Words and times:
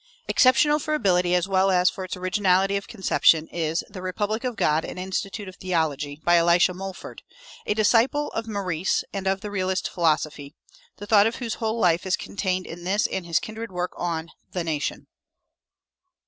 Exceptional 0.27 0.79
for 0.79 0.95
ability, 0.95 1.35
as 1.35 1.47
well 1.47 1.69
as 1.69 1.87
for 1.87 2.03
its 2.03 2.17
originality 2.17 2.75
of 2.75 2.87
conception, 2.87 3.45
is 3.49 3.83
"The 3.87 4.01
Republic 4.01 4.43
of 4.43 4.55
God: 4.55 4.83
An 4.83 4.97
Institute 4.97 5.47
of 5.47 5.57
Theology," 5.57 6.19
by 6.23 6.37
Elisha 6.37 6.73
Mulford, 6.73 7.21
a 7.67 7.75
disciple 7.75 8.29
of 8.31 8.47
Maurice 8.47 9.03
and 9.13 9.27
of 9.27 9.41
the 9.41 9.51
realist 9.51 9.87
philosophy, 9.87 10.55
the 10.97 11.05
thought 11.05 11.27
of 11.27 11.35
whose 11.35 11.53
whole 11.61 11.77
life 11.79 12.07
is 12.07 12.17
contained 12.17 12.65
in 12.65 12.83
this 12.83 13.05
and 13.05 13.27
his 13.27 13.39
kindred 13.39 13.71
work 13.71 13.91
on 13.95 14.31
"The 14.53 14.63
Nation." 14.63 15.05